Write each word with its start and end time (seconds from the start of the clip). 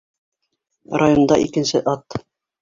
Районда 1.01 1.37
икенсе 1.45 1.83
ат! 1.93 2.19